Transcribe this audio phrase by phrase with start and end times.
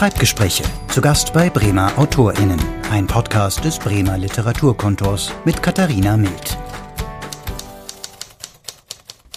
[0.00, 0.62] Schreibgespräche.
[0.88, 2.58] Zu Gast bei Bremer AutorInnen.
[2.90, 6.56] Ein Podcast des Bremer Literaturkontors mit Katharina Mild.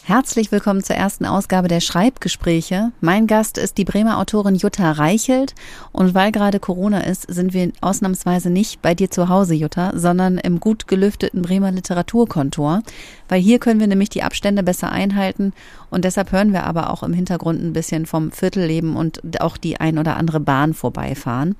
[0.05, 2.91] Herzlich willkommen zur ersten Ausgabe der Schreibgespräche.
[2.99, 5.55] Mein Gast ist die Bremer Autorin Jutta Reichelt.
[5.93, 10.39] Und weil gerade Corona ist, sind wir ausnahmsweise nicht bei dir zu Hause, Jutta, sondern
[10.39, 12.83] im gut gelüfteten Bremer Literaturkontor.
[13.29, 15.53] Weil hier können wir nämlich die Abstände besser einhalten.
[15.89, 19.79] Und deshalb hören wir aber auch im Hintergrund ein bisschen vom Viertelleben und auch die
[19.79, 21.55] ein oder andere Bahn vorbeifahren.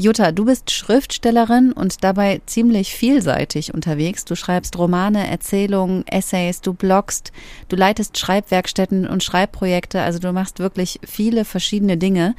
[0.00, 4.24] Jutta, du bist Schriftstellerin und dabei ziemlich vielseitig unterwegs.
[4.24, 7.32] Du schreibst Romane, Erzählungen, Essays, du bloggst,
[7.68, 12.36] du leitest Schreibwerkstätten und Schreibprojekte, also du machst wirklich viele verschiedene Dinge.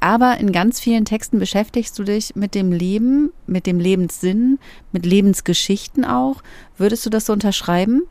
[0.00, 4.58] Aber in ganz vielen Texten beschäftigst du dich mit dem Leben, mit dem Lebenssinn,
[4.92, 6.42] mit Lebensgeschichten auch.
[6.76, 8.02] Würdest du das so unterschreiben?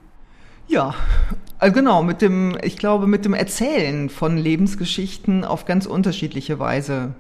[0.68, 0.96] Ja,
[1.60, 7.14] also genau, mit dem, ich glaube, mit dem Erzählen von Lebensgeschichten auf ganz unterschiedliche Weise.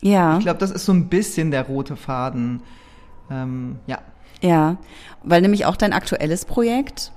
[0.00, 0.38] Ja.
[0.38, 2.62] Ich glaube, das ist so ein bisschen der rote Faden.
[3.30, 3.98] Ähm, ja.
[4.42, 4.76] Ja,
[5.22, 7.10] weil nämlich auch dein aktuelles Projekt,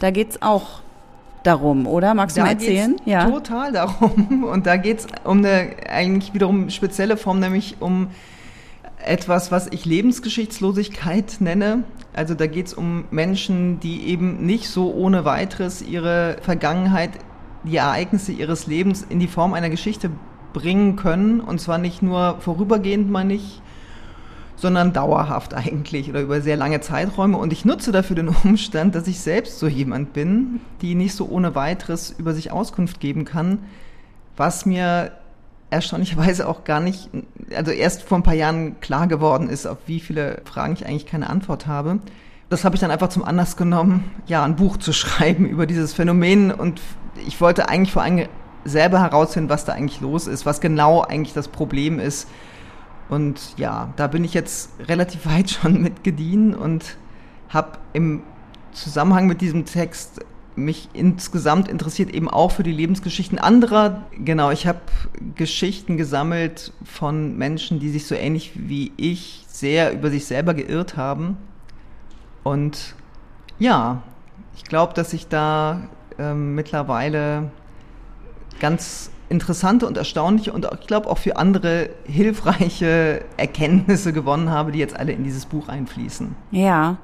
[0.00, 0.80] da geht's auch
[1.42, 2.14] darum, oder?
[2.14, 2.96] Magst da du mal erzählen?
[3.04, 3.28] Ja.
[3.28, 4.44] Total darum.
[4.50, 8.08] Und da geht's um eine eigentlich wiederum spezielle Form, nämlich um
[9.04, 11.82] etwas, was ich Lebensgeschichtslosigkeit nenne.
[12.14, 17.10] Also da geht's um Menschen, die eben nicht so ohne weiteres ihre Vergangenheit,
[17.64, 20.10] die Ereignisse ihres Lebens in die Form einer Geschichte
[20.52, 21.40] bringen können.
[21.40, 23.60] Und zwar nicht nur vorübergehend, meine ich,
[24.56, 27.36] sondern dauerhaft eigentlich oder über sehr lange Zeiträume.
[27.36, 31.28] Und ich nutze dafür den Umstand, dass ich selbst so jemand bin, die nicht so
[31.28, 33.58] ohne weiteres über sich Auskunft geben kann,
[34.36, 35.12] was mir
[35.70, 37.08] erstaunlicherweise auch gar nicht,
[37.56, 41.06] also erst vor ein paar Jahren klar geworden ist, auf wie viele Fragen ich eigentlich
[41.06, 41.98] keine Antwort habe.
[42.50, 45.92] Das habe ich dann einfach zum Anlass genommen, ja, ein Buch zu schreiben über dieses
[45.94, 46.80] Phänomen und
[47.26, 48.26] ich wollte eigentlich vor allem
[48.64, 52.28] selber herausfinden, was da eigentlich los ist, was genau eigentlich das Problem ist.
[53.08, 56.96] Und ja, da bin ich jetzt relativ weit schon mit gediehen und
[57.48, 58.22] habe im
[58.72, 60.20] Zusammenhang mit diesem Text
[60.54, 64.04] mich insgesamt interessiert eben auch für die Lebensgeschichten anderer.
[64.18, 64.80] Genau, ich habe
[65.34, 70.96] Geschichten gesammelt von Menschen, die sich so ähnlich wie ich sehr über sich selber geirrt
[70.96, 71.36] haben.
[72.42, 72.94] Und
[73.58, 74.02] ja,
[74.56, 77.50] ich glaube, dass ich da ähm, mittlerweile
[78.60, 84.78] ganz interessante und erstaunliche und ich glaube auch für andere hilfreiche Erkenntnisse gewonnen habe, die
[84.78, 86.34] jetzt alle in dieses Buch einfließen.
[86.50, 86.98] Ja.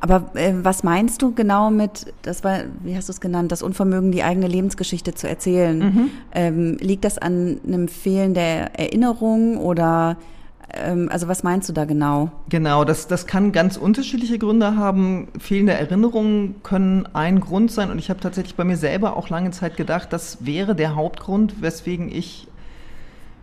[0.00, 3.62] Aber äh, was meinst du genau mit, das war, wie hast du es genannt, das
[3.62, 5.78] Unvermögen, die eigene Lebensgeschichte zu erzählen?
[5.78, 6.10] Mhm.
[6.32, 10.16] Ähm, liegt das an einem Fehlen der Erinnerung oder
[10.70, 12.30] also was meinst du da genau?
[12.50, 15.28] Genau, das, das kann ganz unterschiedliche Gründe haben.
[15.38, 17.90] Fehlende Erinnerungen können ein Grund sein.
[17.90, 21.62] Und ich habe tatsächlich bei mir selber auch lange Zeit gedacht, das wäre der Hauptgrund,
[21.62, 22.48] weswegen ich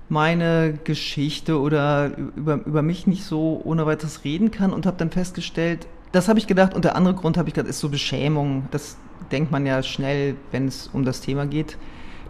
[0.07, 5.09] meine Geschichte oder über, über mich nicht so ohne weiteres reden kann und habe dann
[5.09, 6.75] festgestellt, das habe ich gedacht.
[6.75, 8.67] Und der andere Grund habe ich gedacht, ist so Beschämung.
[8.69, 8.97] Das
[9.31, 11.75] denkt man ja schnell, wenn es um das Thema geht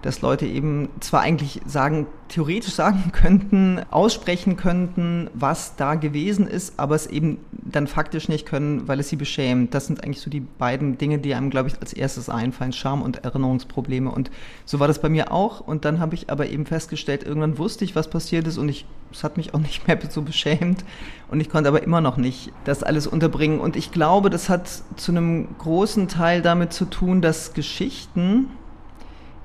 [0.06, 6.80] dass Leute eben zwar eigentlich sagen, theoretisch sagen könnten, aussprechen könnten, was da gewesen ist,
[6.80, 9.74] aber es eben dann faktisch nicht können, weil es sie beschämt.
[9.74, 13.02] Das sind eigentlich so die beiden Dinge, die einem, glaube ich, als erstes einfallen, Scham
[13.02, 14.12] und Erinnerungsprobleme.
[14.12, 14.30] Und
[14.64, 15.60] so war das bei mir auch.
[15.60, 18.86] Und dann habe ich aber eben festgestellt, irgendwann wusste ich, was passiert ist und ich,
[19.12, 20.86] es hat mich auch nicht mehr so beschämt.
[21.30, 23.60] Und ich konnte aber immer noch nicht das alles unterbringen.
[23.60, 28.50] Und ich glaube, das hat zu einem großen Teil damit zu tun, dass Geschichten,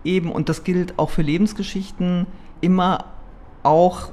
[0.05, 2.27] eben, und das gilt auch für Lebensgeschichten,
[2.61, 3.05] immer
[3.62, 4.09] auch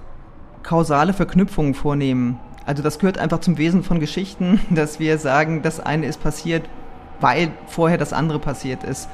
[0.64, 2.40] kausale Verknüpfungen vornehmen.
[2.66, 6.64] Also das gehört einfach zum Wesen von Geschichten, dass wir sagen, das eine ist passiert,
[7.22, 9.10] weil vorher das andere passiert ist.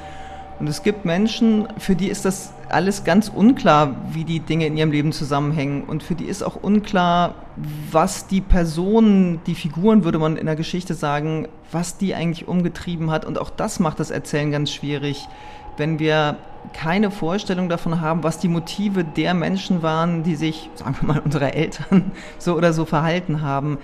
[0.60, 4.76] Und es gibt Menschen, für die ist das alles ganz unklar, wie die Dinge in
[4.76, 5.82] ihrem Leben zusammenhängen.
[5.82, 7.34] Und für die ist auch unklar,
[7.90, 13.10] was die Personen, die Figuren, würde man in der Geschichte sagen, was die eigentlich umgetrieben
[13.10, 13.24] hat.
[13.24, 15.28] Und auch das macht das Erzählen ganz schwierig
[15.76, 16.36] wenn wir
[16.72, 21.22] keine Vorstellung davon haben, was die Motive der Menschen waren, die sich, sagen wir mal,
[21.24, 23.78] unsere Eltern so oder so verhalten haben.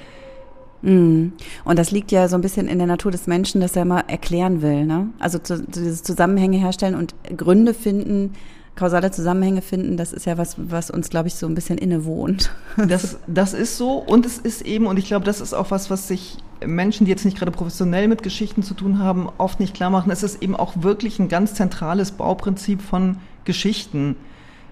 [0.83, 1.29] Mm.
[1.65, 4.09] Und das liegt ja so ein bisschen in der Natur des Menschen, dass er immer
[4.09, 4.87] erklären will.
[4.87, 5.09] Ne?
[5.19, 8.33] Also zu, zu dieses Zusammenhänge herstellen und Gründe finden,
[8.77, 12.51] kausale Zusammenhänge finden, das ist ja was, was uns, glaube ich, so ein bisschen innewohnt.
[12.77, 15.91] Das, das ist so und es ist eben, und ich glaube, das ist auch was,
[15.91, 19.75] was sich Menschen, die jetzt nicht gerade professionell mit Geschichten zu tun haben, oft nicht
[19.75, 20.11] klar machen.
[20.11, 24.17] Es ist eben auch wirklich ein ganz zentrales Bauprinzip von Geschichten.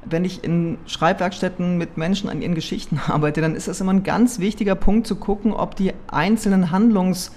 [0.05, 4.05] Wenn ich in Schreibwerkstätten mit Menschen an ihren Geschichten arbeite, dann ist das immer ein
[4.05, 7.33] ganz wichtiger Punkt zu gucken, ob die einzelnen Handlungs-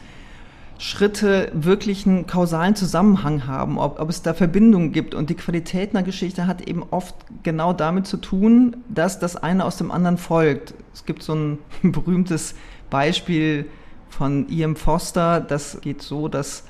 [0.81, 5.13] Schritte wirklich einen kausalen Zusammenhang haben, ob, ob es da Verbindungen gibt.
[5.13, 7.13] Und die Qualität einer Geschichte hat eben oft
[7.43, 10.73] genau damit zu tun, dass das eine aus dem anderen folgt.
[10.91, 12.55] Es gibt so ein berühmtes
[12.89, 13.67] Beispiel
[14.09, 14.75] von E.M.
[14.75, 16.63] Foster, das geht so, dass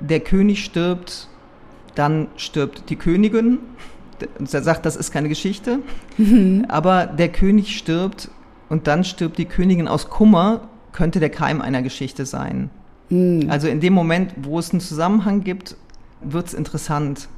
[0.00, 1.28] der König stirbt,
[1.94, 3.60] dann stirbt die Königin.
[4.40, 5.78] Und er sagt, das ist keine Geschichte.
[6.18, 6.66] Mhm.
[6.66, 8.28] Aber der König stirbt
[8.68, 12.68] und dann stirbt die Königin aus Kummer, könnte der Keim einer Geschichte sein.
[13.12, 13.50] Mhm.
[13.50, 15.76] Also in dem Moment, wo es einen Zusammenhang gibt,
[16.22, 17.28] wird es interessant.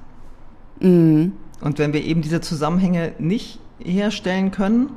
[0.80, 1.32] Mhm.
[1.60, 4.90] Und wenn wir eben diese Zusammenhänge nicht herstellen können,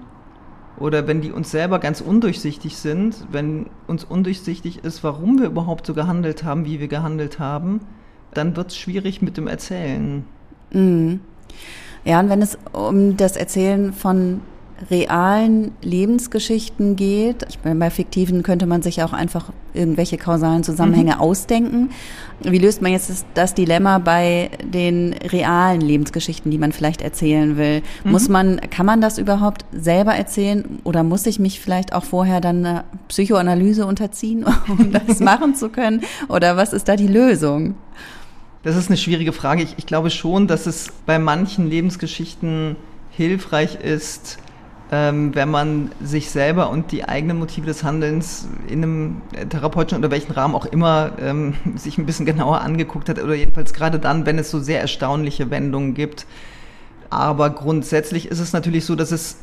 [0.79, 5.87] oder wenn die uns selber ganz undurchsichtig sind, wenn uns undurchsichtig ist, warum wir überhaupt
[5.87, 7.81] so gehandelt haben, wie wir gehandelt haben,
[8.35, 10.23] dann wird es schwierig mit dem Erzählen.
[10.71, 11.21] Mhm.
[12.05, 14.41] Ja, und wenn es um das Erzählen von
[14.91, 17.45] realen Lebensgeschichten geht.
[17.49, 21.21] Ich meine, bei fiktiven könnte man sich auch einfach irgendwelche kausalen Zusammenhänge mhm.
[21.21, 21.89] ausdenken.
[22.43, 27.57] Wie löst man jetzt das, das, Dilemma bei den realen Lebensgeschichten, die man vielleicht erzählen
[27.57, 27.81] will?
[28.03, 28.11] Mhm.
[28.11, 32.41] Muss man, kann man das überhaupt selber erzählen oder muss ich mich vielleicht auch vorher
[32.41, 36.01] dann eine Psychoanalyse unterziehen, um das machen zu können?
[36.29, 37.75] Oder was ist da die Lösung?
[38.63, 39.63] Das ist eine schwierige Frage.
[39.63, 42.75] Ich, ich glaube schon, dass es bei manchen Lebensgeschichten
[43.11, 44.37] hilfreich ist,
[44.91, 50.11] ähm, wenn man sich selber und die eigenen Motive des Handelns in einem therapeutischen oder
[50.11, 54.25] welchen Rahmen auch immer ähm, sich ein bisschen genauer angeguckt hat oder jedenfalls gerade dann,
[54.25, 56.25] wenn es so sehr erstaunliche Wendungen gibt.
[57.09, 59.37] Aber grundsätzlich ist es natürlich so, dass es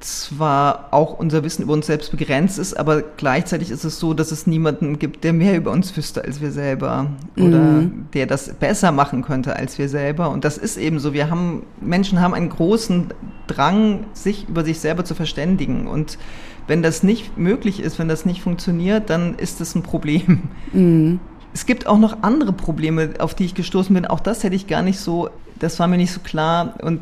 [0.00, 4.32] zwar auch unser Wissen über uns selbst begrenzt ist, aber gleichzeitig ist es so, dass
[4.32, 7.06] es niemanden gibt, der mehr über uns wüsste als wir selber
[7.36, 8.06] oder mhm.
[8.12, 10.30] der das besser machen könnte als wir selber.
[10.30, 11.12] Und das ist eben so.
[11.12, 13.14] Wir haben, Menschen haben einen großen
[13.46, 15.86] Drang, sich über sich selber zu verständigen.
[15.86, 16.18] Und
[16.66, 20.42] wenn das nicht möglich ist, wenn das nicht funktioniert, dann ist das ein Problem.
[20.72, 21.20] Mhm.
[21.52, 24.06] Es gibt auch noch andere Probleme, auf die ich gestoßen bin.
[24.06, 26.74] Auch das hätte ich gar nicht so, das war mir nicht so klar.
[26.82, 27.00] Und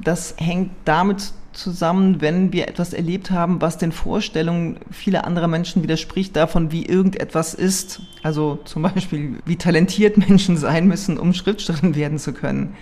[0.00, 5.82] das hängt damit zusammen, wenn wir etwas erlebt haben, was den Vorstellungen vieler anderer Menschen
[5.82, 8.00] widerspricht, davon, wie irgendetwas ist.
[8.22, 12.76] Also zum Beispiel, wie talentiert Menschen sein müssen, um Schriftstellerin werden zu können.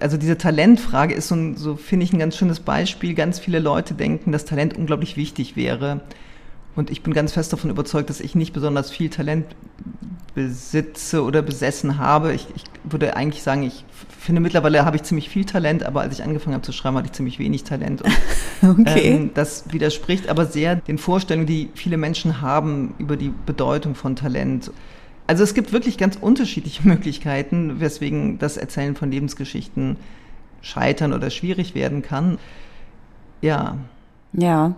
[0.00, 3.14] Also diese Talentfrage ist so, so finde ich, ein ganz schönes Beispiel.
[3.14, 6.00] Ganz viele Leute denken, dass Talent unglaublich wichtig wäre.
[6.74, 9.46] Und ich bin ganz fest davon überzeugt, dass ich nicht besonders viel Talent
[10.34, 12.34] besitze oder besessen habe.
[12.34, 13.84] Ich, ich würde eigentlich sagen, ich
[14.18, 17.06] finde mittlerweile habe ich ziemlich viel Talent, aber als ich angefangen habe zu schreiben, hatte
[17.06, 18.02] ich ziemlich wenig Talent.
[18.02, 19.16] Und, okay.
[19.16, 24.16] Ähm, das widerspricht aber sehr den Vorstellungen, die viele Menschen haben über die Bedeutung von
[24.16, 24.70] Talent.
[25.26, 29.96] Also es gibt wirklich ganz unterschiedliche Möglichkeiten, weswegen das Erzählen von Lebensgeschichten
[30.62, 32.38] scheitern oder schwierig werden kann.
[33.40, 33.76] Ja.
[34.32, 34.74] Ja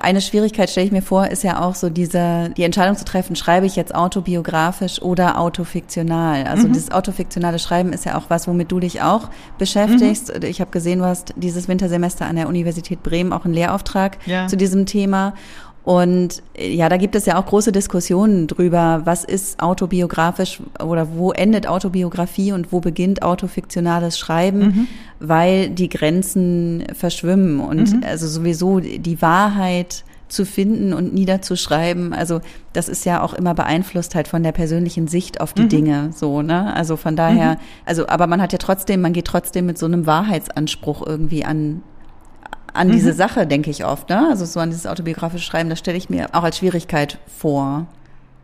[0.00, 3.36] eine Schwierigkeit stelle ich mir vor, ist ja auch so diese, die Entscheidung zu treffen,
[3.36, 6.44] schreibe ich jetzt autobiografisch oder autofiktional.
[6.44, 6.72] Also mhm.
[6.72, 10.34] dieses autofiktionale Schreiben ist ja auch was, womit du dich auch beschäftigst.
[10.34, 10.44] Mhm.
[10.44, 14.46] Ich habe gesehen, du hast dieses Wintersemester an der Universität Bremen auch einen Lehrauftrag ja.
[14.46, 15.34] zu diesem Thema.
[15.88, 21.32] Und ja, da gibt es ja auch große Diskussionen drüber, was ist autobiografisch oder wo
[21.32, 24.86] endet Autobiografie und wo beginnt autofiktionales Schreiben, mhm.
[25.18, 28.04] weil die Grenzen verschwimmen und mhm.
[28.06, 32.12] also sowieso die Wahrheit zu finden und niederzuschreiben.
[32.12, 32.42] Also
[32.74, 35.68] das ist ja auch immer beeinflusst halt von der persönlichen Sicht auf die mhm.
[35.70, 36.76] Dinge, so, ne?
[36.76, 37.60] Also von daher, mhm.
[37.86, 41.82] also, aber man hat ja trotzdem, man geht trotzdem mit so einem Wahrheitsanspruch irgendwie an,
[42.78, 42.92] an mhm.
[42.92, 44.08] diese Sache, denke ich oft.
[44.08, 44.28] Ne?
[44.30, 47.86] Also so an dieses autobiografische Schreiben, das stelle ich mir auch als Schwierigkeit vor,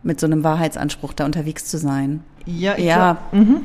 [0.03, 2.21] mit so einem Wahrheitsanspruch da unterwegs zu sein.
[2.45, 3.17] Ja, ja.
[3.31, 3.61] Glaub, mhm.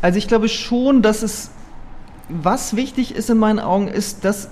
[0.00, 1.50] Also ich glaube schon, dass es,
[2.28, 4.48] was wichtig ist in meinen Augen, ist, dass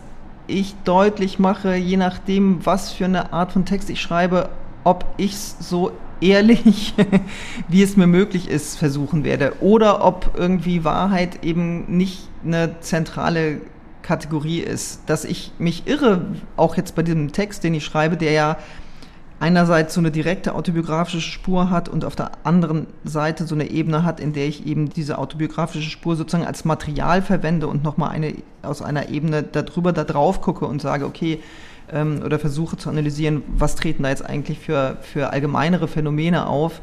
[0.47, 4.49] ich deutlich mache, je nachdem, was für eine Art von Text ich schreibe,
[4.85, 6.95] ob ich es so ehrlich,
[7.69, 9.55] wie es mir möglich ist, versuchen werde.
[9.61, 13.61] Oder ob irgendwie Wahrheit eben nicht eine zentrale
[14.11, 16.23] Kategorie ist, dass ich mich irre,
[16.57, 18.57] auch jetzt bei diesem Text, den ich schreibe, der ja
[19.39, 24.05] einerseits so eine direkte autobiografische Spur hat und auf der anderen Seite so eine Ebene
[24.05, 28.35] hat, in der ich eben diese autobiografische Spur sozusagen als Material verwende und nochmal eine
[28.63, 31.39] aus einer Ebene darüber da drauf gucke und sage, okay,
[31.93, 36.83] ähm, oder versuche zu analysieren, was treten da jetzt eigentlich für, für allgemeinere Phänomene auf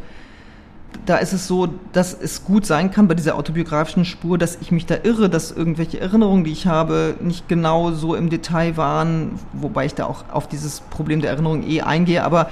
[1.06, 4.72] da ist es so, dass es gut sein kann bei dieser autobiografischen Spur, dass ich
[4.72, 9.40] mich da irre, dass irgendwelche Erinnerungen, die ich habe, nicht genau so im Detail waren,
[9.54, 12.24] wobei ich da auch auf dieses Problem der Erinnerung eh eingehe.
[12.24, 12.50] Aber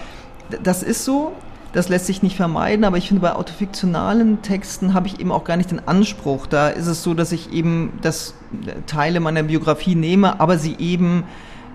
[0.64, 1.34] das ist so,
[1.74, 5.44] das lässt sich nicht vermeiden, aber ich finde, bei autofiktionalen Texten habe ich eben auch
[5.44, 6.48] gar nicht den Anspruch.
[6.48, 8.34] Da ist es so, dass ich eben das
[8.88, 11.25] Teile meiner Biografie nehme, aber sie eben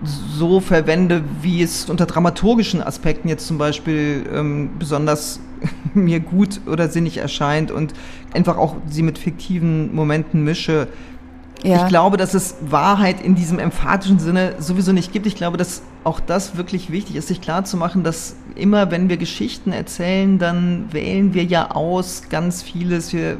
[0.03, 5.39] so verwende, wie es unter dramaturgischen Aspekten jetzt zum Beispiel ähm, besonders
[5.93, 7.93] mir gut oder sinnig erscheint und
[8.33, 10.87] einfach auch sie mit fiktiven Momenten mische.
[11.63, 11.83] Ja.
[11.83, 15.27] Ich glaube, dass es Wahrheit in diesem emphatischen Sinne sowieso nicht gibt.
[15.27, 19.71] Ich glaube, dass auch das wirklich wichtig ist, sich klarzumachen, dass immer, wenn wir Geschichten
[19.71, 23.13] erzählen, dann wählen wir ja aus ganz vieles.
[23.13, 23.37] Wir,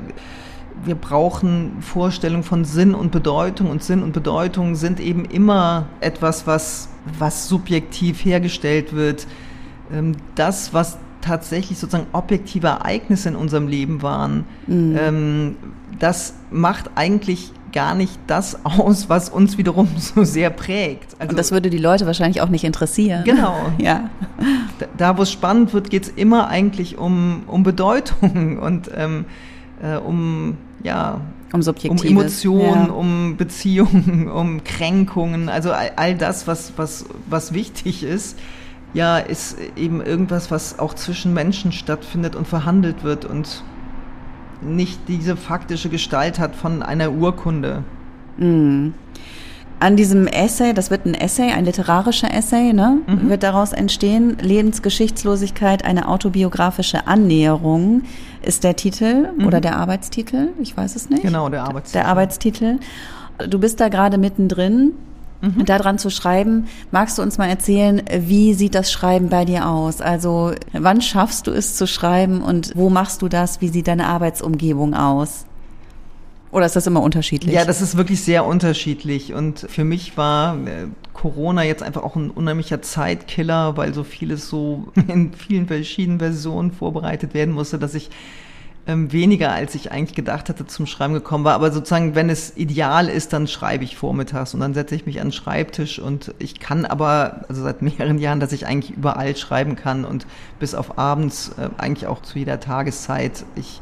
[0.85, 6.47] wir brauchen Vorstellungen von Sinn und Bedeutung und Sinn und Bedeutung sind eben immer etwas,
[6.47, 9.27] was, was subjektiv hergestellt wird.
[9.93, 14.97] Ähm, das, was tatsächlich sozusagen objektive Ereignisse in unserem Leben waren, mhm.
[14.99, 15.55] Ähm,
[15.99, 21.15] das macht eigentlich gar nicht das aus, was uns wiederum so sehr prägt.
[21.19, 23.23] Also, und das würde die Leute wahrscheinlich auch nicht interessieren.
[23.23, 23.55] Genau.
[23.77, 24.09] ja.
[24.79, 29.25] Da, da wo es spannend wird, geht es immer eigentlich um, um Bedeutung und ähm,
[29.81, 31.21] äh, um ja,
[31.53, 32.91] um, um Emotionen, ja.
[32.91, 38.37] um Beziehungen, um Kränkungen, also all, all, das, was, was, was wichtig ist,
[38.93, 43.63] ja, ist eben irgendwas, was auch zwischen Menschen stattfindet und verhandelt wird und
[44.61, 47.83] nicht diese faktische Gestalt hat von einer Urkunde.
[48.37, 48.93] Mhm
[49.81, 53.29] an diesem Essay, das wird ein Essay, ein literarischer Essay, ne, mhm.
[53.29, 54.37] wird daraus entstehen.
[54.39, 58.03] Lebensgeschichtslosigkeit, eine autobiografische Annäherung
[58.43, 59.47] ist der Titel mhm.
[59.47, 61.23] oder der Arbeitstitel, ich weiß es nicht.
[61.23, 61.97] Genau, der Arbeitstitel.
[61.97, 62.79] Der Arbeitstitel.
[63.49, 64.93] Du bist da gerade mittendrin.
[65.41, 65.65] Mhm.
[65.65, 69.99] Daran zu schreiben, magst du uns mal erzählen, wie sieht das Schreiben bei dir aus?
[69.99, 73.59] Also wann schaffst du es zu schreiben und wo machst du das?
[73.59, 75.45] Wie sieht deine Arbeitsumgebung aus?
[76.51, 77.53] Oder ist das immer unterschiedlich?
[77.53, 79.33] Ja, das ist wirklich sehr unterschiedlich.
[79.33, 84.49] Und für mich war äh, Corona jetzt einfach auch ein unheimlicher Zeitkiller, weil so vieles
[84.49, 88.09] so in vielen verschiedenen Versionen vorbereitet werden musste, dass ich
[88.87, 91.53] ähm, weniger, als ich eigentlich gedacht hatte, zum Schreiben gekommen war.
[91.53, 95.21] Aber sozusagen, wenn es ideal ist, dann schreibe ich vormittags und dann setze ich mich
[95.21, 99.35] an den Schreibtisch und ich kann aber, also seit mehreren Jahren, dass ich eigentlich überall
[99.37, 100.25] schreiben kann und
[100.59, 103.45] bis auf abends äh, eigentlich auch zu jeder Tageszeit.
[103.55, 103.79] Ich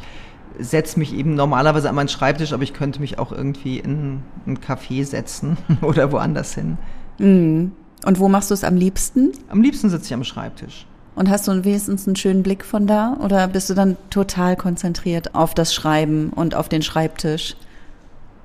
[0.59, 4.59] setze mich eben normalerweise an meinen Schreibtisch, aber ich könnte mich auch irgendwie in ein
[4.59, 6.77] Café setzen oder woanders hin.
[7.17, 7.71] Mm.
[8.05, 9.33] Und wo machst du es am liebsten?
[9.49, 10.85] Am liebsten sitze ich am Schreibtisch.
[11.15, 15.35] Und hast du wenigstens einen schönen Blick von da oder bist du dann total konzentriert
[15.35, 17.57] auf das Schreiben und auf den Schreibtisch?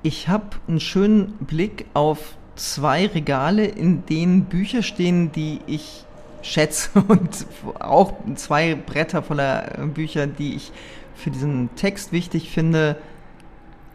[0.03, 6.05] Ich habe einen schönen Blick auf zwei Regale, in denen Bücher stehen, die ich
[6.41, 7.45] schätze und
[7.79, 10.71] auch zwei Bretter voller Bücher, die ich
[11.15, 12.97] für diesen Text wichtig finde.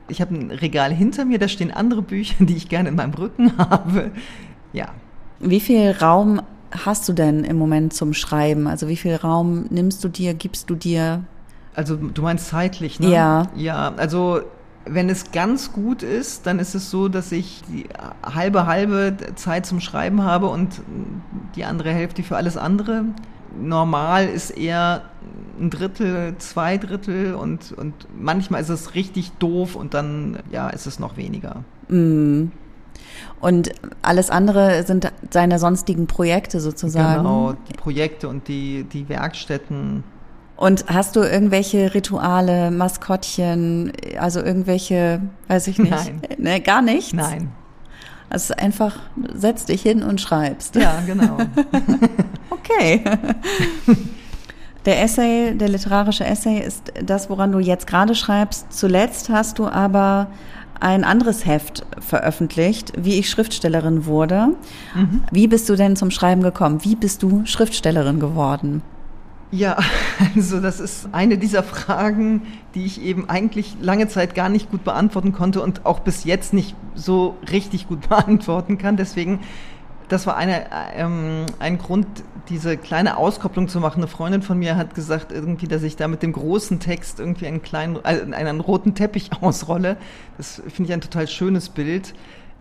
[0.09, 3.15] Ich habe ein Regal hinter mir, da stehen andere Bücher, die ich gerne in meinem
[3.15, 4.11] Rücken habe.
[4.73, 4.89] Ja.
[5.39, 6.43] Wie viel Raum
[6.85, 8.67] hast du denn im Moment zum Schreiben?
[8.67, 11.25] Also wie viel Raum nimmst du dir, gibst du dir?
[11.75, 13.11] Also du meinst zeitlich, ne?
[13.11, 13.47] Ja.
[13.57, 14.43] Ja, also
[14.85, 17.87] wenn es ganz gut ist, dann ist es so, dass ich die
[18.23, 20.81] halbe halbe Zeit zum Schreiben habe und
[21.55, 23.05] die andere Hälfte für alles andere.
[23.59, 25.03] Normal ist eher
[25.61, 30.87] ein Drittel, zwei Drittel und, und manchmal ist es richtig doof und dann ja, ist
[30.87, 31.65] es noch weniger.
[31.89, 32.47] Mm.
[33.41, 37.23] Und alles andere sind seine sonstigen Projekte sozusagen.
[37.23, 40.05] Genau, die Projekte und die, die Werkstätten.
[40.57, 45.91] Und hast du irgendwelche Rituale, Maskottchen, also irgendwelche, weiß ich nicht?
[45.91, 46.23] Nein.
[46.39, 47.15] Ne, gar nichts?
[47.15, 47.53] Nein.
[48.31, 48.97] Also einfach
[49.35, 50.77] setz dich hin und schreibst.
[50.77, 51.37] Ja, genau.
[52.51, 53.03] okay.
[54.87, 58.73] Der Essay, der literarische Essay ist das, woran du jetzt gerade schreibst.
[58.73, 60.29] Zuletzt hast du aber
[60.79, 64.55] ein anderes Heft veröffentlicht, wie ich Schriftstellerin wurde.
[64.95, 65.25] Mhm.
[65.31, 66.85] Wie bist du denn zum Schreiben gekommen?
[66.85, 68.83] Wie bist du Schriftstellerin geworden?
[69.53, 69.79] Ja,
[70.37, 72.43] also das ist eine dieser Fragen,
[72.75, 76.53] die ich eben eigentlich lange Zeit gar nicht gut beantworten konnte und auch bis jetzt
[76.53, 78.97] nicht so richtig gut beantworten kann.
[78.97, 79.41] Deswegen,
[80.09, 82.07] das war eine, ähm, ein Grund,
[82.49, 84.01] diese kleine Auskopplung zu machen.
[84.01, 87.47] Eine Freundin von mir hat gesagt, irgendwie, dass ich da mit dem großen Text irgendwie
[87.47, 89.97] einen kleinen, äh, einen roten Teppich ausrolle.
[90.37, 92.15] Das finde ich ein total schönes Bild.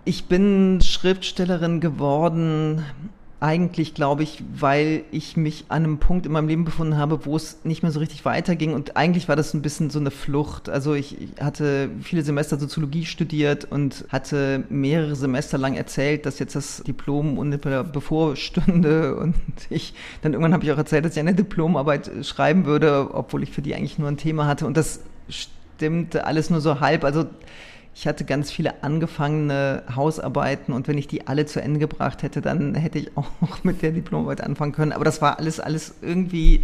[0.05, 2.83] Ich bin Schriftstellerin geworden
[3.41, 7.37] eigentlich, glaube ich, weil ich mich an einem Punkt in meinem Leben befunden habe, wo
[7.37, 8.73] es nicht mehr so richtig weiterging.
[8.73, 10.67] Und eigentlich war das ein bisschen so eine Flucht.
[10.67, 16.55] Also ich hatte viele Semester Soziologie studiert und hatte mehrere Semester lang erzählt, dass jetzt
[16.55, 19.15] das Diplom unmittelbar bevorstünde.
[19.19, 19.35] Und
[19.69, 23.51] ich, dann irgendwann habe ich auch erzählt, dass ich eine Diplomarbeit schreiben würde, obwohl ich
[23.51, 24.65] für die eigentlich nur ein Thema hatte.
[24.65, 27.05] Und das stimmte alles nur so halb.
[27.05, 27.25] Also
[27.99, 32.39] ich hatte ganz viele angefangene Hausarbeiten und wenn ich die alle zu Ende gebracht hätte,
[32.39, 33.27] dann hätte ich auch
[33.63, 34.93] mit der Diplomarbeit anfangen können.
[34.93, 36.63] Aber das war alles, alles irgendwie,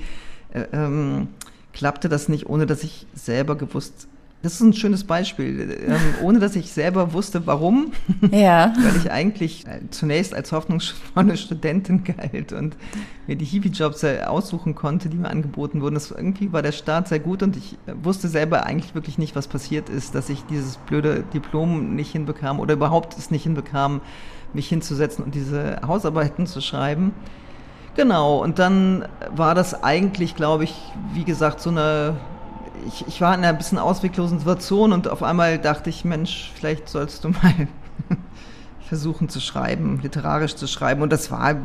[0.54, 1.28] äh, ähm,
[1.74, 4.08] klappte das nicht, ohne dass ich selber gewusst
[4.46, 7.94] Das ist ein schönes Beispiel, ähm, ohne dass ich selber wusste, warum.
[8.32, 8.76] Ja.
[8.78, 12.78] Weil ich eigentlich äh, zunächst als hoffnungsvolle Studentin galt und
[13.26, 15.96] mir die Hippie-Jobs äh, aussuchen konnte, die mir angeboten wurden.
[15.96, 19.36] Das irgendwie war der Start sehr gut und ich äh, wusste selber eigentlich wirklich nicht,
[19.36, 24.02] was passiert ist, dass ich dieses blöde Diplom nicht hinbekam oder überhaupt es nicht hinbekam,
[24.54, 27.14] mich hinzusetzen und diese Hausarbeiten zu schreiben.
[27.96, 30.76] Genau, und dann war das eigentlich, glaube ich,
[31.14, 32.16] wie gesagt, so eine
[32.88, 36.90] ich, ich war in einer bisschen ausweglosen Situation und auf einmal dachte ich, Mensch, vielleicht
[36.90, 37.68] sollst du mal
[38.88, 41.02] versuchen zu schreiben, literarisch zu schreiben.
[41.02, 41.56] Und das war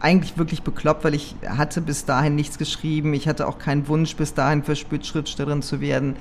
[0.00, 3.14] eigentlich wirklich bekloppt, weil ich hatte bis dahin nichts geschrieben.
[3.14, 6.16] Ich hatte auch keinen Wunsch, bis dahin verspürt, Schriftstellerin zu werden.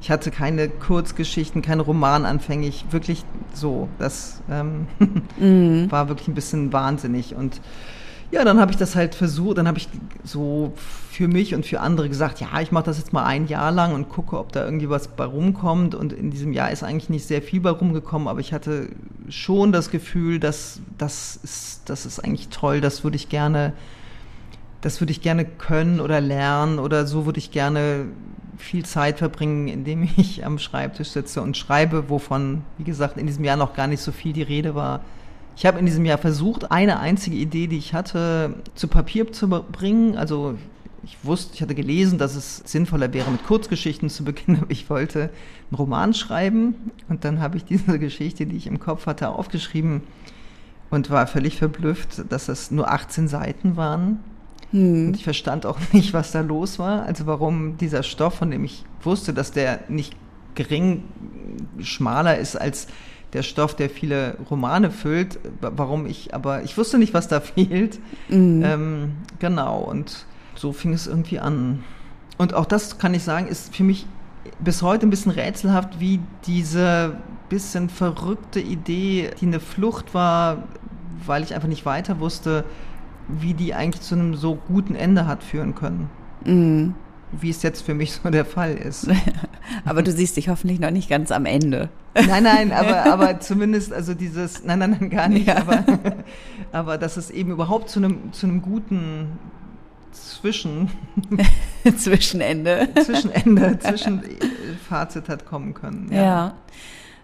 [0.00, 2.66] Ich hatte keine Kurzgeschichten, keine Romananfänge.
[2.66, 4.86] Ich wirklich so, das ähm,
[5.38, 5.90] mm.
[5.90, 7.34] war wirklich ein bisschen wahnsinnig.
[7.34, 7.60] Und
[8.34, 9.88] ja, dann habe ich das halt versucht, dann habe ich
[10.24, 10.72] so
[11.08, 13.94] für mich und für andere gesagt, ja, ich mache das jetzt mal ein Jahr lang
[13.94, 15.94] und gucke, ob da irgendwie was bei rumkommt.
[15.94, 18.88] Und in diesem Jahr ist eigentlich nicht sehr viel bei rumgekommen, aber ich hatte
[19.28, 23.72] schon das Gefühl, dass das ist, das ist eigentlich toll, das würde ich gerne,
[24.80, 28.06] das würde ich gerne können oder lernen oder so würde ich gerne
[28.58, 33.44] viel Zeit verbringen, indem ich am Schreibtisch sitze und schreibe, wovon, wie gesagt, in diesem
[33.44, 35.02] Jahr noch gar nicht so viel die Rede war.
[35.56, 39.48] Ich habe in diesem Jahr versucht, eine einzige Idee, die ich hatte, zu Papier zu
[39.48, 40.16] bringen.
[40.16, 40.56] Also
[41.04, 44.90] ich wusste, ich hatte gelesen, dass es sinnvoller wäre, mit Kurzgeschichten zu beginnen, aber ich
[44.90, 45.30] wollte
[45.70, 46.74] einen Roman schreiben.
[47.08, 50.02] Und dann habe ich diese Geschichte, die ich im Kopf hatte, aufgeschrieben
[50.90, 54.20] und war völlig verblüfft, dass es nur 18 Seiten waren.
[54.70, 55.08] Hm.
[55.08, 57.04] Und ich verstand auch nicht, was da los war.
[57.04, 60.16] Also warum dieser Stoff, von dem ich wusste, dass der nicht
[60.54, 61.04] gering
[61.80, 62.86] schmaler ist als
[63.34, 67.98] der Stoff, der viele Romane füllt, warum ich, aber ich wusste nicht, was da fehlt.
[68.28, 68.62] Mhm.
[68.64, 70.24] Ähm, genau, und
[70.54, 71.84] so fing es irgendwie an.
[72.38, 74.06] Und auch das kann ich sagen, ist für mich
[74.60, 77.16] bis heute ein bisschen rätselhaft, wie diese
[77.48, 80.64] bisschen verrückte Idee, die eine Flucht war,
[81.26, 82.64] weil ich einfach nicht weiter wusste,
[83.28, 86.10] wie die eigentlich zu einem so guten Ende hat führen können.
[86.44, 86.94] Mhm.
[87.40, 89.08] Wie es jetzt für mich so der Fall ist.
[89.84, 91.88] aber du siehst dich hoffentlich noch nicht ganz am Ende.
[92.14, 95.56] Nein, nein, aber, aber zumindest, also dieses, nein, nein, nein, gar nicht, ja.
[95.58, 95.84] aber,
[96.72, 99.38] aber dass es eben überhaupt zu einem, zu einem guten
[100.12, 100.90] Zwischen...
[101.96, 102.88] Zwischenende.
[103.02, 106.08] Zwischenende, Zwischenfazit hat kommen können.
[106.12, 106.22] ja.
[106.22, 106.54] ja.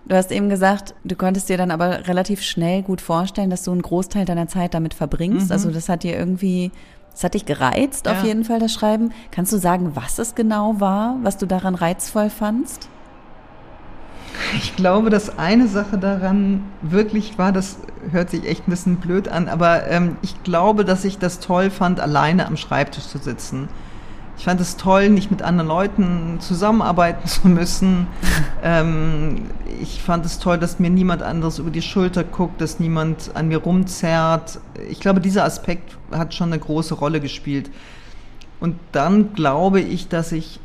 [0.07, 3.71] Du hast eben gesagt, du konntest dir dann aber relativ schnell gut vorstellen, dass du
[3.71, 5.47] einen Großteil deiner Zeit damit verbringst.
[5.47, 5.53] Mhm.
[5.53, 6.73] Also das hat dir irgendwie,
[7.13, 8.13] das hat dich gereizt, ja.
[8.13, 9.13] auf jeden Fall, das Schreiben.
[9.31, 12.89] Kannst du sagen, was es genau war, was du daran reizvoll fandst?
[14.57, 17.79] Ich glaube, dass eine Sache daran wirklich war, das
[18.11, 21.71] hört sich echt ein bisschen blöd an, aber ähm, ich glaube, dass ich das toll
[21.71, 23.69] fand, alleine am Schreibtisch zu sitzen.
[24.41, 28.07] Ich fand es toll, nicht mit anderen Leuten zusammenarbeiten zu müssen.
[28.63, 29.43] ähm,
[29.83, 33.49] ich fand es toll, dass mir niemand anderes über die Schulter guckt, dass niemand an
[33.49, 34.59] mir rumzerrt.
[34.89, 37.71] Ich glaube, dieser Aspekt hat schon eine große Rolle gespielt.
[38.61, 40.59] Und dann glaube ich, dass ich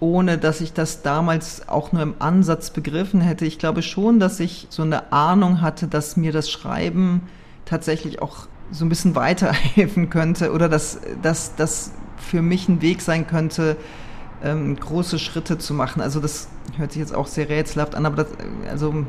[0.00, 3.46] ohne dass ich das damals auch nur im Ansatz begriffen hätte.
[3.46, 7.22] Ich glaube schon, dass ich so eine Ahnung hatte, dass mir das Schreiben
[7.66, 13.26] tatsächlich auch so ein bisschen weiterhelfen könnte oder dass das für mich ein Weg sein
[13.26, 13.76] könnte,
[14.44, 16.00] ähm, große Schritte zu machen.
[16.00, 18.26] Also das hört sich jetzt auch sehr rätselhaft an, aber das,
[18.70, 19.04] also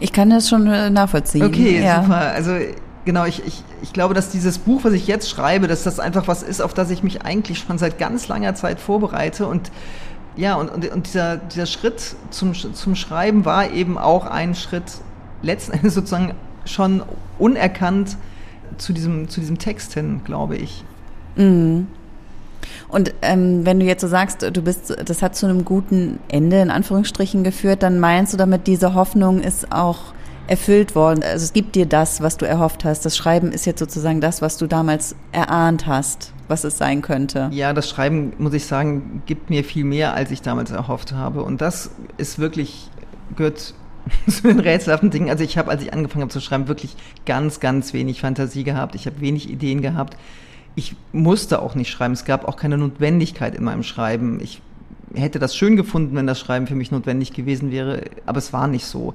[0.00, 1.44] ich kann das schon äh, nachvollziehen.
[1.44, 2.02] Okay, ja.
[2.02, 2.32] super.
[2.32, 2.52] Also
[3.04, 6.26] genau, ich, ich, ich glaube, dass dieses Buch, was ich jetzt schreibe, dass das einfach
[6.26, 9.70] was ist, auf das ich mich eigentlich schon seit ganz langer Zeit vorbereite und
[10.34, 14.84] ja, und, und, und dieser, dieser Schritt zum, zum Schreiben war eben auch ein Schritt
[15.42, 17.02] letzten Endes sozusagen schon
[17.38, 18.16] unerkannt
[18.78, 20.84] zu diesem, zu diesem Text hin, glaube ich.
[21.36, 21.86] Mhm.
[22.88, 26.60] Und ähm, wenn du jetzt so sagst, du bist, das hat zu einem guten Ende
[26.60, 30.12] in Anführungsstrichen geführt, dann meinst du damit, diese Hoffnung ist auch
[30.46, 31.22] erfüllt worden.
[31.22, 33.06] Also es gibt dir das, was du erhofft hast.
[33.06, 37.48] Das Schreiben ist jetzt sozusagen das, was du damals erahnt hast was es sein könnte.
[37.50, 41.42] Ja, das Schreiben, muss ich sagen, gibt mir viel mehr, als ich damals erhofft habe.
[41.42, 42.90] Und das ist wirklich,
[43.36, 43.74] gehört
[44.28, 45.30] zu den rätselhaften Dingen.
[45.30, 46.94] Also ich habe, als ich angefangen habe zu schreiben, wirklich
[47.24, 48.94] ganz, ganz wenig Fantasie gehabt.
[48.94, 50.16] Ich habe wenig Ideen gehabt.
[50.74, 52.14] Ich musste auch nicht schreiben.
[52.14, 54.40] Es gab auch keine Notwendigkeit in meinem Schreiben.
[54.40, 54.62] Ich
[55.14, 58.68] hätte das schön gefunden, wenn das Schreiben für mich notwendig gewesen wäre, aber es war
[58.68, 59.14] nicht so.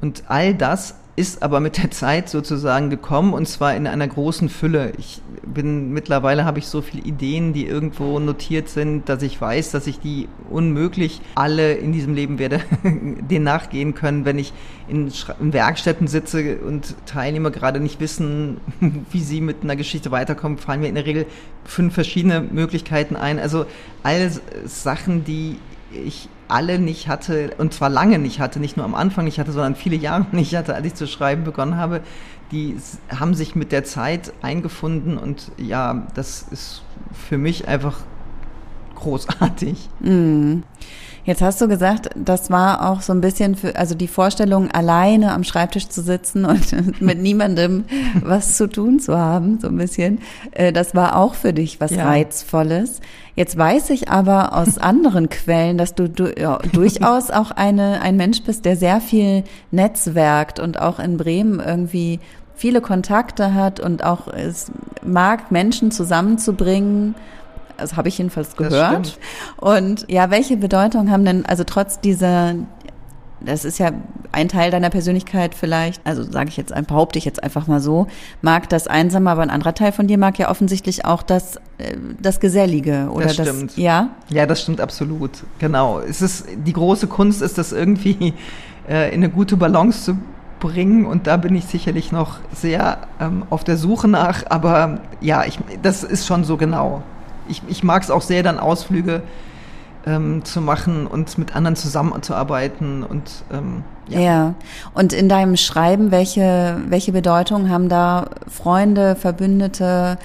[0.00, 4.48] Und all das ist aber mit der Zeit sozusagen gekommen und zwar in einer großen
[4.48, 4.92] Fülle.
[4.98, 9.70] Ich bin mittlerweile habe ich so viele Ideen, die irgendwo notiert sind, dass ich weiß,
[9.70, 14.52] dass ich die unmöglich alle in diesem Leben werde denen nachgehen können, wenn ich
[14.88, 18.60] in, in Werkstätten sitze und Teilnehmer gerade nicht wissen,
[19.12, 21.26] wie sie mit einer Geschichte weiterkommen, fallen mir in der Regel
[21.64, 23.38] fünf verschiedene Möglichkeiten ein.
[23.38, 23.66] Also
[24.02, 24.32] all
[24.66, 25.58] Sachen, die
[25.92, 29.52] ich alle nicht hatte, und zwar lange nicht hatte, nicht nur am Anfang nicht hatte,
[29.52, 32.00] sondern viele Jahre nicht hatte, als ich zu schreiben begonnen habe,
[32.52, 32.76] die
[33.08, 37.98] haben sich mit der Zeit eingefunden und ja, das ist für mich einfach
[39.04, 39.88] großartig.
[40.00, 40.62] Mm.
[41.26, 45.32] Jetzt hast du gesagt, das war auch so ein bisschen für, also die Vorstellung, alleine
[45.32, 47.84] am Schreibtisch zu sitzen und mit niemandem
[48.22, 50.18] was zu tun zu haben, so ein bisschen,
[50.52, 52.04] äh, das war auch für dich was ja.
[52.04, 53.00] Reizvolles.
[53.36, 58.16] Jetzt weiß ich aber aus anderen Quellen, dass du, du ja, durchaus auch eine, ein
[58.16, 62.20] Mensch bist, der sehr viel netzwerkt und auch in Bremen irgendwie
[62.54, 64.70] viele Kontakte hat und auch es
[65.02, 67.14] mag, Menschen zusammenzubringen
[67.76, 69.18] das habe ich jedenfalls gehört.
[69.56, 72.54] Und ja, welche Bedeutung haben denn, also trotz dieser,
[73.40, 73.92] das ist ja
[74.32, 78.06] ein Teil deiner Persönlichkeit vielleicht, also sage ich jetzt, behaupte ich jetzt einfach mal so,
[78.42, 81.96] mag das Einsame, aber ein anderer Teil von dir mag ja offensichtlich auch das, äh,
[82.20, 83.70] das Gesellige oder das stimmt.
[83.70, 84.10] Das, ja?
[84.28, 85.30] Ja, das stimmt absolut.
[85.58, 86.00] Genau.
[86.00, 88.34] Es ist, die große Kunst ist das irgendwie
[88.88, 90.18] äh, in eine gute Balance zu
[90.60, 95.44] bringen und da bin ich sicherlich noch sehr ähm, auf der Suche nach, aber ja,
[95.44, 97.02] ich, das ist schon so genau
[97.48, 99.22] ich, ich mag es auch sehr, dann Ausflüge
[100.06, 104.20] ähm, zu machen und mit anderen zusammenzuarbeiten und ähm, ja.
[104.20, 104.54] ja.
[104.92, 110.18] Und in deinem Schreiben, welche, welche Bedeutung haben da Freunde, Verbündete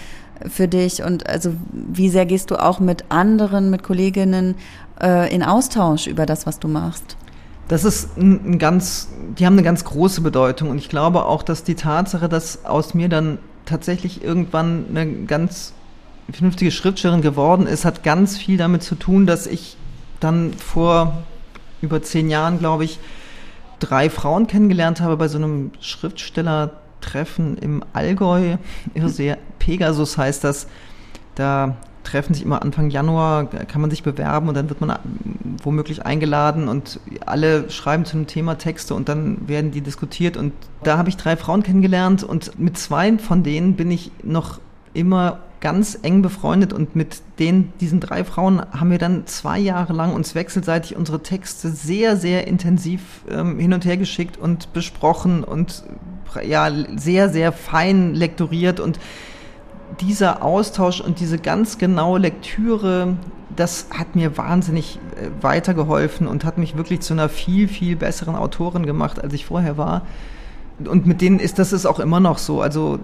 [0.47, 4.55] für dich und also wie sehr gehst du auch mit anderen, mit Kolleginnen
[5.01, 7.17] äh, in Austausch über das, was du machst?
[7.67, 11.43] Das ist ein, ein ganz, die haben eine ganz große Bedeutung und ich glaube auch,
[11.43, 15.73] dass die Tatsache, dass aus mir dann tatsächlich irgendwann eine ganz
[16.31, 19.77] vernünftige Schriftstellerin geworden ist, hat ganz viel damit zu tun, dass ich
[20.19, 21.23] dann vor
[21.81, 22.99] über zehn Jahren, glaube ich,
[23.79, 28.57] drei Frauen kennengelernt habe bei so einem Schriftstellertreffen im Allgäu.
[28.93, 30.67] Irrsee, Pegasus heißt das.
[31.35, 34.97] Da treffen sich immer Anfang Januar, kann man sich bewerben und dann wird man
[35.63, 40.53] womöglich eingeladen und alle schreiben zu einem Thema Texte und dann werden die diskutiert und
[40.83, 44.59] da habe ich drei Frauen kennengelernt und mit zwei von denen bin ich noch
[44.99, 49.93] immer ganz eng befreundet und mit den, diesen drei Frauen haben wir dann zwei Jahre
[49.93, 55.43] lang uns wechselseitig unsere Texte sehr, sehr intensiv ähm, hin und her geschickt und besprochen
[55.43, 55.83] und
[56.47, 58.79] ja, sehr, sehr fein lektoriert.
[58.79, 58.99] Und
[59.99, 63.17] dieser Austausch und diese ganz genaue Lektüre,
[63.55, 68.35] das hat mir wahnsinnig äh, weitergeholfen und hat mich wirklich zu einer viel, viel besseren
[68.35, 70.03] Autorin gemacht, als ich vorher war
[70.87, 72.61] und mit denen ist das ist auch immer noch so.
[72.61, 72.99] Also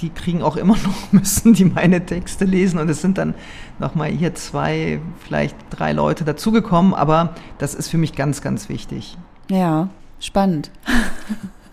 [0.00, 3.34] die kriegen auch immer noch, müssen die meine Texte lesen und es sind dann
[3.78, 9.16] nochmal hier zwei, vielleicht drei Leute dazugekommen, aber das ist für mich ganz, ganz wichtig.
[9.50, 9.88] Ja,
[10.20, 10.70] spannend.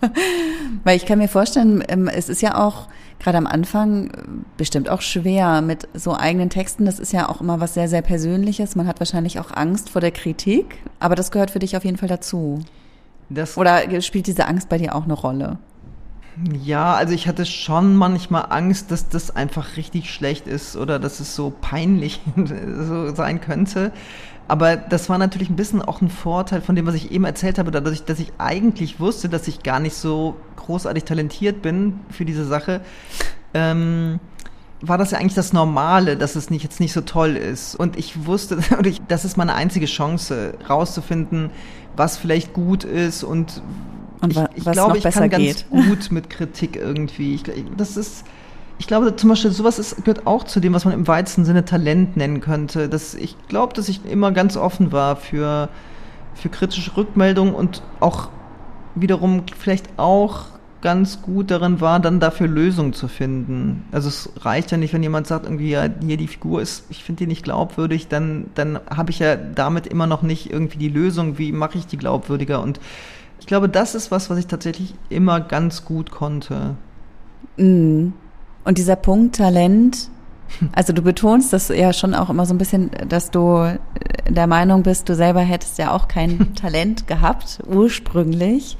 [0.84, 2.88] Weil ich kann mir vorstellen, ähm, es ist ja auch
[3.20, 4.10] gerade am Anfang
[4.56, 6.84] bestimmt auch schwer mit so eigenen Texten.
[6.84, 8.74] Das ist ja auch immer was sehr, sehr Persönliches.
[8.74, 11.98] Man hat wahrscheinlich auch Angst vor der Kritik, aber das gehört für dich auf jeden
[11.98, 12.60] Fall dazu.
[13.34, 15.58] Das Oder spielt diese Angst bei dir auch eine Rolle?
[16.62, 21.20] Ja, also ich hatte schon manchmal Angst, dass das einfach richtig schlecht ist oder dass
[21.20, 23.92] es so peinlich so sein könnte.
[24.48, 27.58] Aber das war natürlich ein bisschen auch ein Vorteil von dem, was ich eben erzählt
[27.58, 32.24] habe, dadurch, dass ich eigentlich wusste, dass ich gar nicht so großartig talentiert bin für
[32.24, 32.80] diese Sache.
[33.54, 34.18] Ähm,
[34.82, 37.76] war das ja eigentlich das Normale, dass es nicht, jetzt nicht so toll ist.
[37.76, 38.58] Und ich wusste,
[39.08, 41.50] das ist meine einzige Chance, rauszufinden,
[41.96, 43.62] was vielleicht gut ist und,
[44.20, 45.68] und ich, ich glaube, ich kann geht.
[45.70, 47.34] ganz gut mit Kritik irgendwie.
[47.34, 47.44] Ich,
[47.76, 48.24] das ist,
[48.78, 51.64] ich glaube zum Beispiel, sowas ist, gehört auch zu dem, was man im weitesten Sinne
[51.64, 52.88] Talent nennen könnte.
[52.88, 55.68] Dass ich glaube, dass ich immer ganz offen war für,
[56.34, 58.28] für kritische Rückmeldungen und auch
[58.94, 60.46] wiederum vielleicht auch
[60.82, 63.84] ganz gut darin war, dann dafür Lösungen zu finden.
[63.92, 67.04] Also es reicht ja nicht, wenn jemand sagt, irgendwie, ja, hier die Figur ist, ich
[67.04, 70.88] finde die nicht glaubwürdig, dann, dann habe ich ja damit immer noch nicht irgendwie die
[70.88, 72.60] Lösung, wie mache ich die glaubwürdiger.
[72.60, 72.80] Und
[73.40, 76.76] ich glaube, das ist was, was ich tatsächlich immer ganz gut konnte.
[77.56, 78.08] Mm.
[78.64, 80.08] Und dieser Punkt Talent,
[80.72, 83.76] also du betonst das ja schon auch immer so ein bisschen, dass du
[84.28, 88.76] der Meinung bist, du selber hättest ja auch kein Talent gehabt, ursprünglich.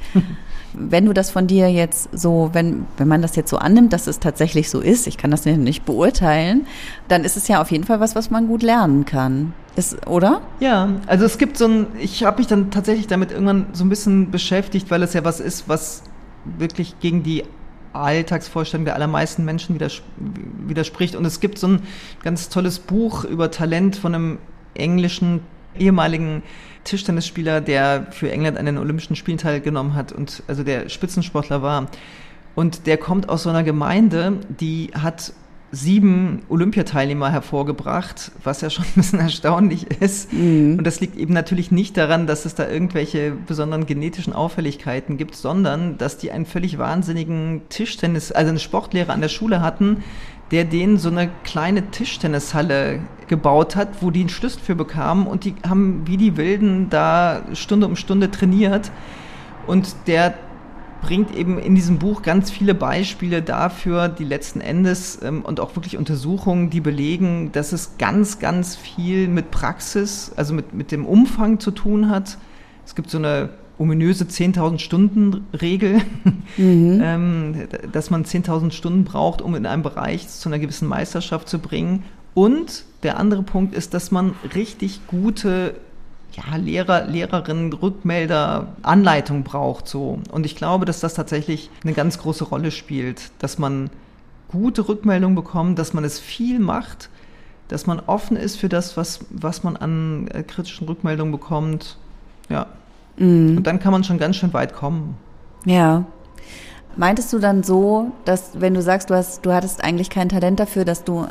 [0.74, 4.06] Wenn du das von dir jetzt so, wenn, wenn man das jetzt so annimmt, dass
[4.06, 6.66] es tatsächlich so ist, ich kann das nicht beurteilen,
[7.08, 9.52] dann ist es ja auf jeden Fall was, was man gut lernen kann.
[9.74, 10.42] Ist, oder?
[10.60, 13.88] Ja, also es gibt so ein, ich habe mich dann tatsächlich damit irgendwann so ein
[13.88, 16.02] bisschen beschäftigt, weil es ja was ist, was
[16.44, 17.44] wirklich gegen die
[17.92, 21.16] Alltagsvorstellung der allermeisten Menschen widerspricht.
[21.16, 21.82] Und es gibt so ein
[22.22, 24.38] ganz tolles Buch über Talent von einem
[24.74, 25.40] englischen
[25.78, 26.42] ehemaligen
[26.84, 31.88] Tischtennisspieler, der für England an den Olympischen Spielen teilgenommen hat und also der Spitzensportler war.
[32.54, 35.32] Und der kommt aus so einer Gemeinde, die hat
[35.74, 40.30] sieben Olympiateilnehmer hervorgebracht, was ja schon ein bisschen erstaunlich ist.
[40.30, 40.76] Mhm.
[40.76, 45.34] Und das liegt eben natürlich nicht daran, dass es da irgendwelche besonderen genetischen Auffälligkeiten gibt,
[45.34, 50.04] sondern dass die einen völlig wahnsinnigen Tischtennis, also einen Sportlehrer an der Schule hatten,
[50.52, 55.44] der denen so eine kleine Tischtennishalle gebaut hat, wo die einen Schlüssel für bekamen und
[55.44, 58.92] die haben wie die Wilden da Stunde um Stunde trainiert.
[59.66, 60.34] Und der
[61.00, 65.74] bringt eben in diesem Buch ganz viele Beispiele dafür, die letzten Endes ähm, und auch
[65.74, 71.06] wirklich Untersuchungen, die belegen, dass es ganz, ganz viel mit Praxis, also mit, mit dem
[71.06, 72.38] Umfang zu tun hat.
[72.84, 73.50] Es gibt so eine
[73.82, 76.00] ominöse 10.000 Stunden Regel,
[76.56, 77.00] mhm.
[77.02, 77.54] ähm,
[77.90, 82.04] dass man 10.000 Stunden braucht, um in einem Bereich zu einer gewissen Meisterschaft zu bringen.
[82.34, 85.74] Und der andere Punkt ist, dass man richtig gute
[86.32, 90.20] ja, Lehrer, Lehrerinnen, Rückmelder, Anleitung braucht so.
[90.30, 93.90] Und ich glaube, dass das tatsächlich eine ganz große Rolle spielt, dass man
[94.48, 97.10] gute Rückmeldungen bekommt, dass man es viel macht,
[97.68, 101.98] dass man offen ist für das, was, was man an äh, kritischen Rückmeldungen bekommt.
[102.48, 102.66] Ja.
[103.16, 103.58] Mhm.
[103.58, 105.16] Und dann kann man schon ganz schön weit kommen.
[105.64, 106.04] Ja.
[106.96, 110.60] Meintest du dann so, dass wenn du sagst, du hast, du hattest eigentlich kein Talent
[110.60, 111.26] dafür, dass du,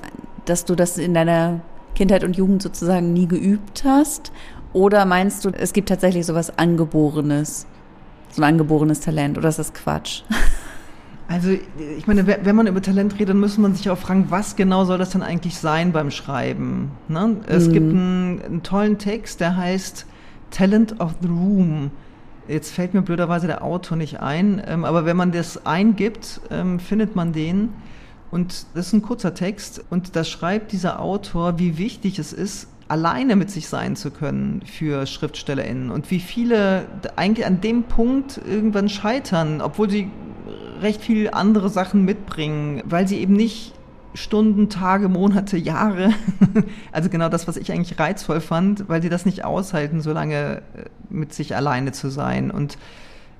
[0.45, 1.59] dass du das in deiner
[1.93, 4.31] Kindheit und Jugend sozusagen nie geübt hast?
[4.73, 7.67] Oder meinst du, es gibt tatsächlich sowas Angeborenes,
[8.31, 10.23] so ein angeborenes Talent, oder ist das Quatsch?
[11.27, 11.51] Also
[11.97, 14.83] ich meine, wenn man über Talent redet, dann muss man sich auch fragen, was genau
[14.83, 16.91] soll das denn eigentlich sein beim Schreiben?
[17.07, 17.37] Ne?
[17.47, 17.71] Es mhm.
[17.71, 20.05] gibt einen, einen, tollen Text, der heißt
[20.51, 21.91] Talent of the Room.
[22.47, 26.79] Jetzt fällt mir blöderweise der Autor nicht ein, ähm, aber wenn man das eingibt, ähm,
[26.79, 27.69] findet man den.
[28.29, 32.67] Und das ist ein kurzer Text und da schreibt dieser Autor, wie wichtig es ist,
[32.87, 36.85] alleine mit sich sein zu können für SchriftstellerInnen und wie viele
[37.15, 40.09] eigentlich an dem Punkt irgendwann scheitern, obwohl sie
[40.81, 43.73] recht viel andere Sachen mitbringen, weil sie eben nicht
[44.13, 46.11] Stunden, Tage, Monate, Jahre,
[46.91, 50.61] also genau das, was ich eigentlich reizvoll fand, weil sie das nicht aushalten, so lange
[50.75, 52.51] äh, mit sich alleine zu sein.
[52.51, 52.77] Und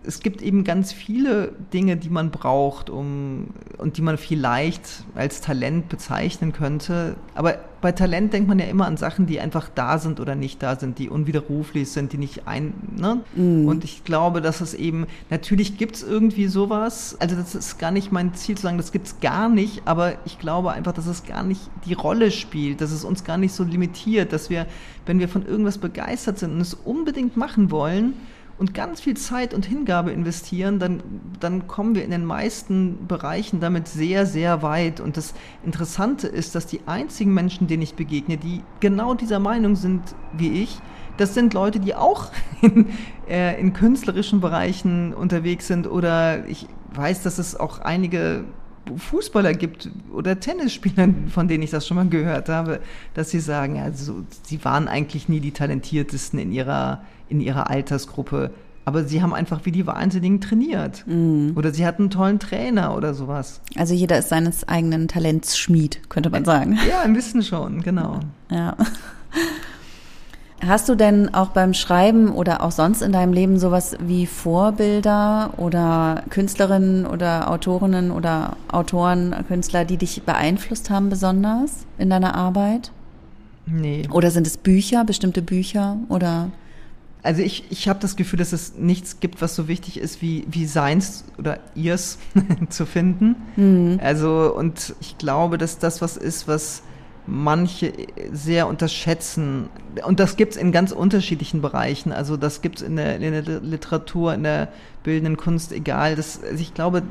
[0.03, 5.41] es gibt eben ganz viele Dinge, die man braucht, um und die man vielleicht als
[5.41, 7.15] Talent bezeichnen könnte.
[7.35, 10.61] Aber bei Talent denkt man ja immer an Sachen, die einfach da sind oder nicht
[10.61, 12.73] da sind, die unwiderruflich sind, die nicht ein.
[12.95, 13.21] Ne?
[13.35, 13.67] Mm.
[13.67, 17.15] Und ich glaube, dass es eben natürlich gibt es irgendwie sowas.
[17.19, 19.83] Also das ist gar nicht mein Ziel zu sagen, das gibt es gar nicht.
[19.85, 23.37] Aber ich glaube einfach, dass es gar nicht die Rolle spielt, dass es uns gar
[23.37, 24.65] nicht so limitiert, dass wir,
[25.05, 28.13] wenn wir von irgendwas begeistert sind und es unbedingt machen wollen
[28.61, 31.01] und ganz viel Zeit und Hingabe investieren, dann,
[31.39, 34.99] dann kommen wir in den meisten Bereichen damit sehr, sehr weit.
[34.99, 35.33] Und das
[35.65, 40.03] Interessante ist, dass die einzigen Menschen, denen ich begegne, die genau dieser Meinung sind
[40.37, 40.77] wie ich,
[41.17, 42.85] das sind Leute, die auch in,
[43.27, 48.43] äh, in künstlerischen Bereichen unterwegs sind oder ich weiß, dass es auch einige
[48.95, 52.79] Fußballer gibt oder Tennisspieler, von denen ich das schon mal gehört habe,
[53.15, 58.51] dass sie sagen, also sie waren eigentlich nie die talentiertesten in ihrer in ihrer Altersgruppe.
[58.83, 61.03] Aber sie haben einfach wie die Wahnsinnigen trainiert.
[61.07, 61.53] Mhm.
[61.55, 63.61] Oder sie hatten einen tollen Trainer oder sowas.
[63.77, 66.77] Also jeder ist seines eigenen Talents Schmied, könnte man sagen.
[66.89, 68.19] Ja, ein bisschen schon, genau.
[68.49, 68.75] Ja.
[70.65, 75.53] Hast du denn auch beim Schreiben oder auch sonst in deinem Leben sowas wie Vorbilder
[75.57, 82.91] oder Künstlerinnen oder Autorinnen oder Autoren, Künstler, die dich beeinflusst haben besonders in deiner Arbeit?
[83.65, 84.07] Nee.
[84.11, 86.49] Oder sind es Bücher, bestimmte Bücher oder?
[87.23, 90.45] Also ich, ich habe das Gefühl, dass es nichts gibt, was so wichtig ist, wie,
[90.49, 92.17] wie seins oder ihrs
[92.69, 93.35] zu finden.
[93.55, 93.99] Mhm.
[94.01, 96.81] Also, und ich glaube, dass das was ist, was
[97.27, 97.93] manche
[98.31, 99.69] sehr unterschätzen.
[100.05, 102.11] Und das gibt's in ganz unterschiedlichen Bereichen.
[102.11, 104.69] Also das gibt's in der, in der Literatur, in der
[105.03, 106.15] bildenden Kunst, egal.
[106.15, 107.03] Das, also ich glaube,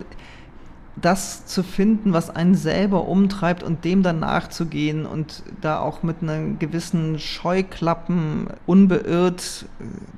[0.96, 6.16] das zu finden, was einen selber umtreibt und dem dann nachzugehen und da auch mit
[6.22, 9.66] einer gewissen Scheuklappen unbeirrt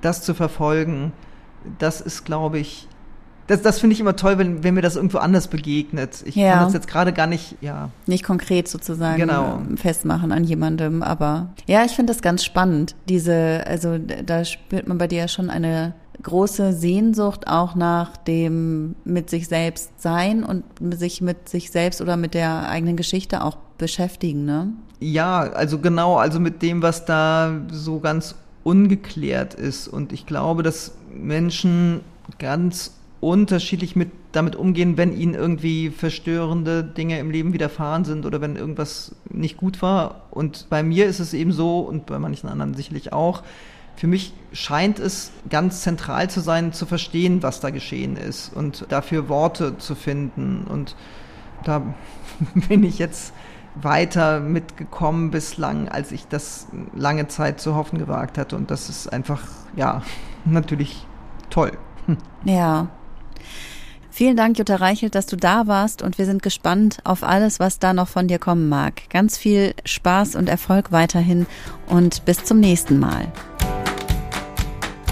[0.00, 1.12] das zu verfolgen,
[1.78, 2.88] das ist, glaube ich,
[3.46, 6.22] das, das finde ich immer toll, wenn, wenn mir das irgendwo anders begegnet.
[6.24, 6.54] Ich ja.
[6.54, 7.90] kann das jetzt gerade gar nicht, ja.
[8.06, 9.60] Nicht konkret sozusagen genau.
[9.76, 12.94] festmachen an jemandem, aber ja, ich finde das ganz spannend.
[13.08, 18.94] Diese, also da spürt man bei dir ja schon eine große Sehnsucht auch nach dem
[19.04, 23.56] mit sich selbst sein und sich mit sich selbst oder mit der eigenen Geschichte auch
[23.78, 24.72] beschäftigen, ne?
[25.00, 29.88] Ja, also genau, also mit dem, was da so ganz ungeklärt ist.
[29.88, 32.00] Und ich glaube, dass Menschen
[32.38, 38.40] ganz unterschiedlich mit damit umgehen, wenn ihnen irgendwie verstörende Dinge im Leben widerfahren sind oder
[38.40, 40.22] wenn irgendwas nicht gut war.
[40.30, 43.42] Und bei mir ist es eben so und bei manchen anderen sicherlich auch,
[43.96, 48.86] für mich scheint es ganz zentral zu sein, zu verstehen, was da geschehen ist und
[48.88, 50.64] dafür Worte zu finden.
[50.68, 50.96] Und
[51.64, 51.82] da
[52.68, 53.32] bin ich jetzt
[53.74, 58.56] weiter mitgekommen bislang, als ich das lange Zeit zu hoffen gewagt hatte.
[58.56, 59.42] Und das ist einfach,
[59.76, 60.02] ja,
[60.44, 61.06] natürlich
[61.50, 61.72] toll.
[62.44, 62.88] Ja.
[64.10, 67.78] Vielen Dank, Jutta Reichelt, dass du da warst und wir sind gespannt auf alles, was
[67.78, 69.08] da noch von dir kommen mag.
[69.08, 71.46] Ganz viel Spaß und Erfolg weiterhin
[71.86, 73.32] und bis zum nächsten Mal.